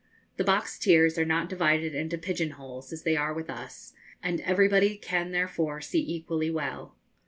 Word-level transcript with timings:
The 0.37 0.43
box 0.43 0.79
tiers 0.79 1.19
are 1.19 1.25
not 1.25 1.47
divided 1.47 1.93
into 1.93 2.17
pigeon 2.17 2.49
holes, 2.57 2.91
as 2.91 3.03
they 3.03 3.15
are 3.15 3.35
with 3.35 3.51
us, 3.51 3.93
and 4.23 4.41
everybody 4.41 4.97
can 4.97 5.29
therefore 5.31 5.79
see 5.79 5.99
equally 6.01 6.49
well. 6.49 6.95